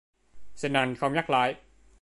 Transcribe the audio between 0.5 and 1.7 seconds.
Xin anh không nhắc lại